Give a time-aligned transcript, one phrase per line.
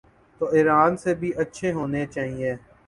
[0.41, 2.55] تو ایران سے بھی اچھے ہونے چائیں۔